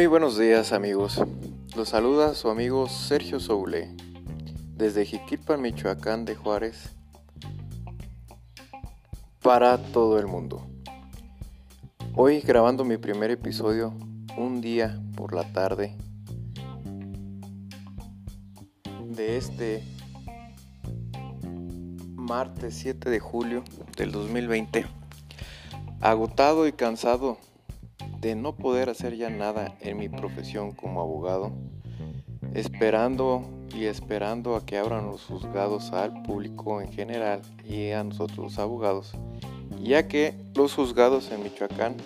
[0.00, 1.20] Muy buenos días amigos,
[1.76, 3.94] los saluda su amigo Sergio Soule
[4.74, 6.96] desde Jiquilpan, Michoacán de Juárez
[9.42, 10.66] para todo el mundo.
[12.16, 13.92] Hoy grabando mi primer episodio
[14.38, 15.94] un día por la tarde
[19.04, 19.84] de este
[22.14, 23.64] martes 7 de julio
[23.98, 24.86] del 2020,
[26.00, 27.36] agotado y cansado
[28.20, 31.52] de no poder hacer ya nada en mi profesión como abogado,
[32.54, 33.42] esperando
[33.74, 38.58] y esperando a que abran los juzgados al público en general y a nosotros los
[38.58, 39.12] abogados,
[39.82, 41.96] ya que los juzgados en Michoacán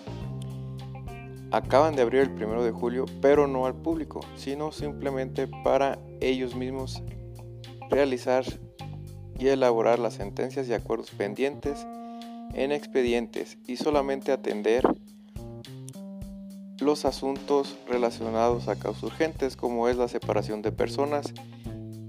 [1.50, 6.54] acaban de abrir el primero de julio, pero no al público, sino simplemente para ellos
[6.54, 7.02] mismos
[7.90, 8.44] realizar
[9.38, 11.86] y elaborar las sentencias y acuerdos pendientes
[12.54, 14.84] en expedientes y solamente atender
[16.80, 21.32] los asuntos relacionados a causas urgentes como es la separación de personas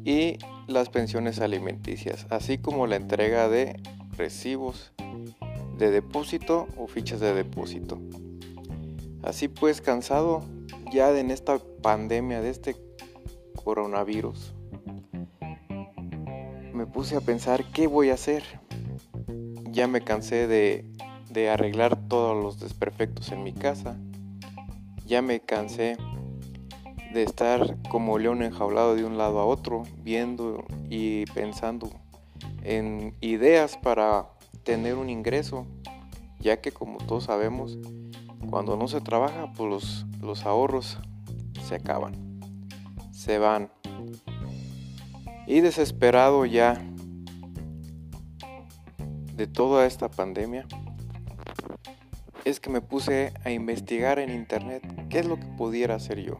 [0.03, 3.80] y las pensiones alimenticias, así como la entrega de
[4.17, 4.91] recibos
[5.77, 7.99] de depósito o fichas de depósito.
[9.23, 10.44] Así pues, cansado
[10.91, 12.75] ya de en esta pandemia, de este
[13.63, 14.53] coronavirus,
[16.73, 18.44] me puse a pensar qué voy a hacer.
[19.72, 20.85] Ya me cansé de,
[21.29, 23.97] de arreglar todos los desperfectos en mi casa
[25.06, 25.98] ya me cansé
[27.14, 31.89] de estar como león enjaulado de un lado a otro, viendo y pensando
[32.64, 34.30] en ideas para
[34.64, 35.66] tener un ingreso,
[36.39, 37.78] ya que como todos sabemos,
[38.50, 40.97] cuando no se trabaja, pues los, los ahorros
[41.62, 42.40] se acaban,
[43.12, 43.72] se van.
[45.47, 46.84] Y desesperado ya
[49.36, 50.66] de toda esta pandemia,
[52.45, 56.39] es que me puse a investigar en internet qué es lo que pudiera hacer yo,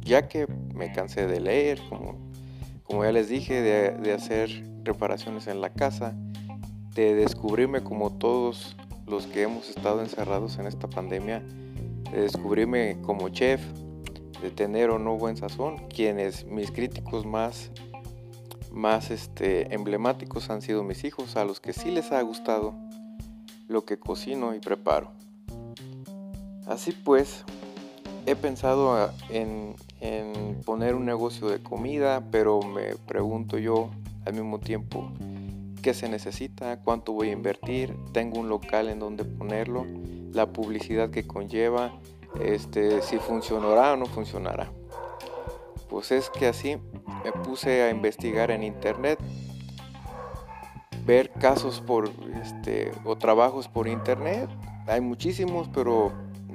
[0.00, 5.70] ya que me cansé de leer, como, ya les dije, de, hacer reparaciones en la
[5.70, 6.16] casa,
[6.94, 8.76] de descubrirme como todos
[9.06, 11.40] los que hemos estado encerrados en esta pandemia,
[12.10, 13.62] de descubrirme como chef,
[14.40, 17.70] de tener o no buen sazón, quienes mis críticos más
[18.72, 22.74] más este, emblemáticos han sido mis hijos, a los que sí les ha gustado
[23.68, 25.12] lo que cocino y preparo.
[26.66, 27.44] Así pues,
[28.26, 29.74] he pensado en,
[30.64, 33.90] poner un negocio de comida, pero me pregunto yo
[34.24, 35.10] al mismo tiempo
[35.82, 39.84] qué se necesita, cuánto voy a invertir, tengo un local en donde ponerlo,
[40.32, 41.92] la publicidad que conlleva,
[42.40, 44.70] este, si funcionará o no funcionará.
[45.88, 46.78] Pues es que así
[47.24, 49.18] me puse a investigar en internet,
[51.04, 52.10] ver casos por
[52.42, 54.48] este o trabajos por internet.
[54.86, 56.12] Hay muchísimos, pero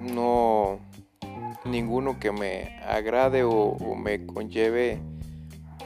[0.07, 0.79] no
[1.65, 4.99] ninguno que me agrade o, me conlleve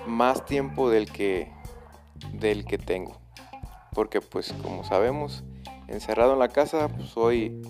[0.07, 1.51] más tiempo del que
[2.33, 3.19] del que tengo.
[3.93, 5.43] Porque pues como sabemos
[5.87, 7.61] encerrado en la casa pues, soy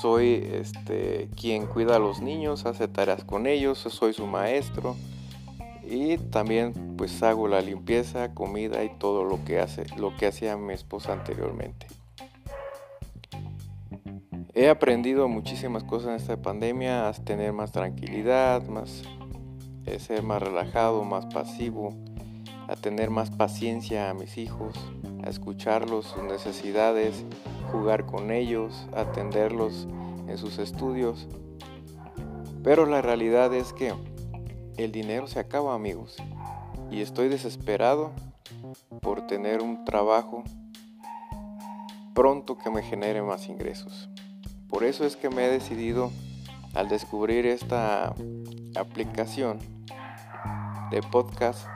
[0.00, 4.96] soy este quien cuida a los niños hace tareas con ellos soy su maestro
[5.82, 10.58] y también pues hago la limpieza comida y todo lo que hace lo que hacía
[10.58, 11.86] mi esposa anteriormente
[14.56, 19.02] He aprendido muchísimas cosas en esta pandemia, a tener más tranquilidad, más,
[19.84, 21.92] a ser más relajado, más pasivo,
[22.68, 24.76] a tener más paciencia a mis hijos,
[25.24, 27.24] a escucharlos, sus necesidades,
[27.72, 29.88] jugar con ellos, atenderlos
[30.28, 31.26] en sus estudios.
[32.62, 33.92] Pero la realidad es que
[34.76, 36.16] el dinero se acaba amigos
[36.92, 38.12] y estoy desesperado
[39.00, 40.44] por tener un trabajo
[42.14, 44.08] pronto que me genere más ingresos.
[44.74, 46.10] Por eso es que me he decidido
[46.74, 48.12] al descubrir esta
[48.74, 49.60] aplicación
[50.90, 51.68] de podcast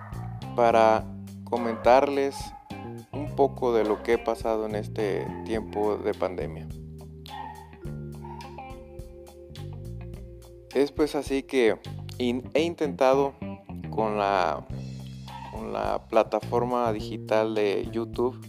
[0.56, 1.04] para
[1.44, 2.36] comentarles
[3.12, 6.66] un poco de lo que he pasado en este tiempo de pandemia.
[10.74, 11.78] Es pues así que
[12.18, 13.34] he intentado
[13.90, 14.66] con la,
[15.52, 18.44] con la plataforma digital de YouTube,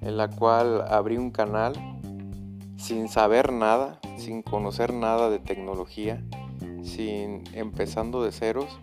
[0.00, 1.93] en la cual abrí un canal
[2.84, 6.22] sin saber nada, sin conocer nada de tecnología,
[6.82, 8.78] sin empezando de ceros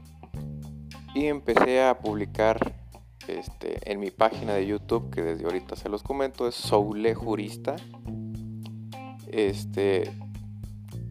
[1.13, 2.73] y empecé a publicar
[3.27, 7.75] este, en mi página de YouTube que desde ahorita se los comento es Soule Jurista.
[9.27, 10.11] Este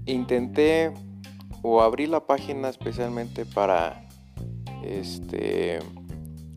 [0.07, 0.93] intenté
[1.63, 4.09] o abrí la página especialmente para
[4.83, 5.79] este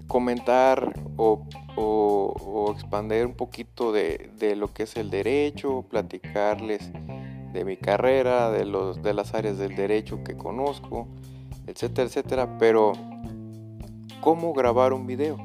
[0.07, 6.91] comentar o o, expandir un poquito de, lo que es el derecho, platicarles
[7.53, 8.65] de mi carrera, de,
[9.01, 11.07] de las áreas del derecho que conozco,
[11.67, 12.93] etcétera, etcétera, pero
[14.21, 15.37] ¿cómo grabar un video?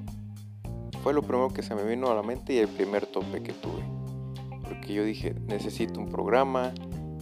[1.03, 3.53] Fue lo primero que se me vino a la mente y el primer tope que
[3.53, 3.83] tuve.
[4.63, 6.73] Porque yo dije, necesito un programa,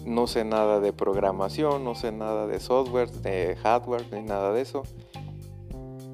[0.05, 4.63] no sé nada de programación, no sé nada de software, de hardware, ni nada de
[4.63, 4.83] eso.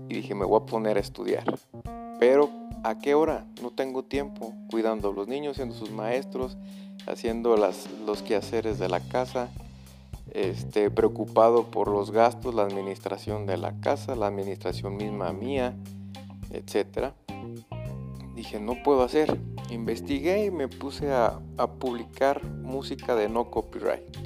[0.09, 1.45] Y dije, me voy a poner a estudiar.
[2.25, 2.51] Pero,
[2.85, 3.47] ¿a qué hora?
[3.61, 6.57] No tengo tiempo cuidando a los niños, siendo sus maestros,
[7.09, 9.51] haciendo los quehaceres de la casa,
[10.33, 15.75] este, preocupado por los gastos, la administración de la casa, la administración misma mía,
[16.53, 17.11] etc.
[18.37, 19.41] Dije, no puedo hacer.
[19.71, 24.17] Investigué y me puse a, a publicar música de no copyright.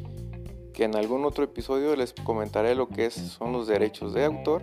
[0.74, 4.60] Que en algún otro episodio les comentaré lo que es, son los derechos de autor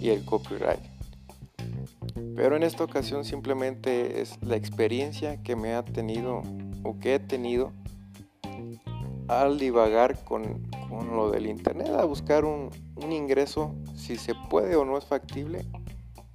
[0.00, 0.99] y el copyright.
[2.36, 6.42] Pero en esta ocasión simplemente es la experiencia que me ha tenido
[6.82, 7.72] o que he tenido
[9.28, 14.84] al divagar con, lo del internet, a buscar un, un, ingreso, si se puede o
[14.84, 15.64] no es factible,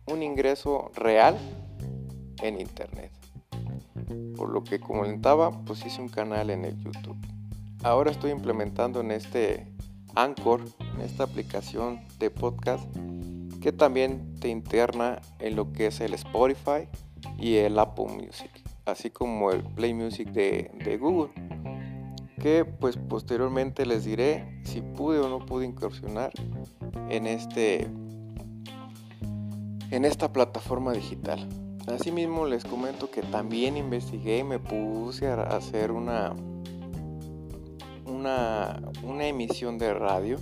[0.08, 1.38] un ingreso real
[2.42, 3.12] en internet.
[4.38, 7.18] Por lo que comentaba, pues hice un canal en el YouTube.
[7.84, 9.68] Ahora estoy implementando en este
[10.16, 10.62] Anchor,
[10.96, 12.86] en esta aplicación de podcast,
[13.66, 16.88] que también te interna en lo que es el Spotify
[17.40, 18.52] y el Apple Music,
[18.86, 21.32] así como el Play Music de, Google
[22.40, 26.32] que pues posteriormente les diré si pude o no pude incursionar
[27.10, 27.88] en este
[29.90, 31.50] en esta plataforma digital.
[31.88, 36.36] Asimismo les comento que también investigué y me puse a hacer una
[38.06, 40.38] una, una emisión de radio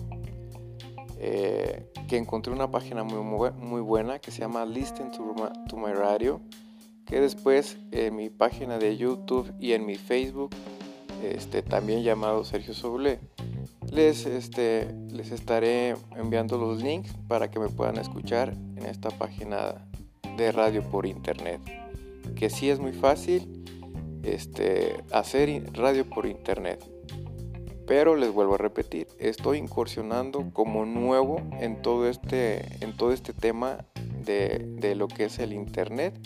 [1.26, 6.42] eh, que encontré una página muy, muy buena que se llama Listen to my, Radio
[7.06, 10.54] que después en mi página de YouTube y en mi Facebook
[11.24, 13.20] este, también llamado Sergio Soule.
[13.90, 19.88] Les, este, les estaré enviando los links para que me puedan escuchar en esta página
[20.36, 21.62] de radio por internet.
[22.36, 23.64] Que sí es muy fácil
[24.24, 26.84] este, hacer radio por internet.
[27.86, 33.34] Pero les vuelvo a repetir, estoy incursionando como nuevo en todo este, en todo este
[33.34, 33.80] tema
[34.26, 36.18] de, de lo que es el internet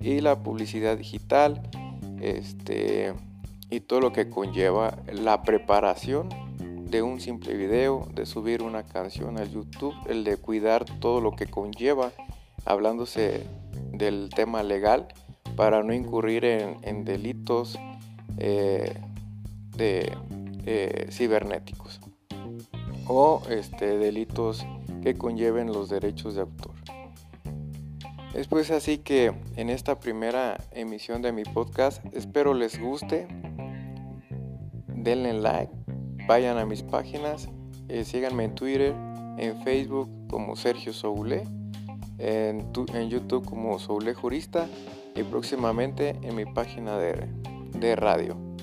[0.00, 1.62] y la publicidad digital.
[2.20, 3.12] Este,
[3.70, 6.28] y todo lo que conlleva la preparación
[6.90, 11.32] de un simple video, de subir una canción al YouTube, el de cuidar todo lo
[11.32, 12.12] que conlleva,
[12.64, 13.46] hablándose
[13.92, 15.08] del tema legal,
[15.56, 17.78] para no incurrir en, delitos
[18.38, 18.94] eh,
[19.76, 20.12] de,
[20.66, 22.00] eh, cibernéticos
[23.06, 24.66] o este, delitos
[25.02, 26.72] que conlleven los derechos de autor.
[28.34, 33.28] Es pues así que en esta primera emisión de mi podcast espero les guste,
[34.88, 35.72] denle like,
[36.26, 37.48] vayan a mis páginas,
[37.88, 38.94] eh, síganme en Twitter,
[39.38, 41.44] en Facebook como Sergio Soule,
[42.18, 42.72] en,
[43.08, 44.66] YouTube como Soule Jurista
[45.14, 47.28] y próximamente en mi página de,
[47.78, 48.53] de radio.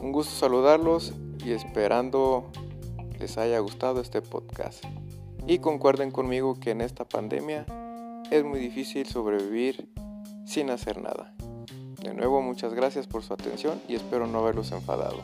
[0.00, 1.12] Un gusto saludarlos
[1.44, 2.50] y esperando
[3.18, 4.84] les haya gustado este podcast.
[5.46, 7.66] Y concuerden conmigo que en esta pandemia
[8.30, 9.88] es muy difícil sobrevivir
[10.44, 11.34] sin hacer nada.
[12.02, 15.22] De nuevo muchas gracias por su atención y espero no haberlos enfadado.